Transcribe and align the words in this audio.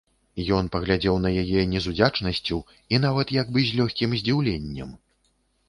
Ён 0.59 0.69
паглядзеў 0.75 1.19
на 1.25 1.31
яе 1.41 1.65
не 1.73 1.83
з 1.87 1.91
удзячнасцю 1.91 2.59
і 2.95 3.03
нават 3.05 3.37
як 3.39 3.53
бы 3.55 3.67
з 3.71 3.79
лёгкім 3.83 4.19
здзіўленнем. 4.25 4.99